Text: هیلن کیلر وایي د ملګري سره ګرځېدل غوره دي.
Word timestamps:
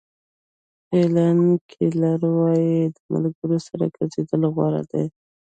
هیلن 0.91 1.39
کیلر 1.69 2.21
وایي 2.37 2.77
د 2.95 2.97
ملګري 3.11 3.59
سره 3.67 3.85
ګرځېدل 3.95 4.41
غوره 4.53 4.81
دي. 4.91 5.05